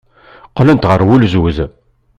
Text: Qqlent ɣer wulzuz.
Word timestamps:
Qqlent 0.49 0.87
ɣer 0.89 1.01
wulzuz. 1.07 1.57